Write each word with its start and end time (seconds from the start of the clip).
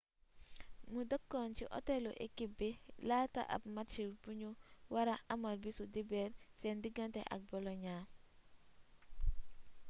mu 0.91 1.01
dëkkoon 1.09 1.49
ci 1.57 1.65
otelu 1.77 2.11
ekip 2.25 2.51
bi 2.59 2.69
laata 3.07 3.41
ab 3.55 3.63
match 3.75 3.97
buñu 4.21 4.49
wara 4.93 5.15
amal 5.33 5.55
bisu 5.63 5.83
dibeer 5.93 6.31
seen 6.59 6.77
digante 6.83 7.21
ak 7.33 7.41
boloña 7.49 7.97